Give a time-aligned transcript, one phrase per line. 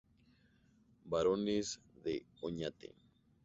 [1.05, 2.95] Barones de Oñate.